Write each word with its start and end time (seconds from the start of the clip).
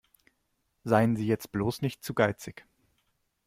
Seien 0.83 1.15
Sie 1.15 1.27
jetzt 1.27 1.51
bloß 1.51 1.83
nicht 1.83 2.03
zu 2.03 2.15
geizig. 2.15 2.65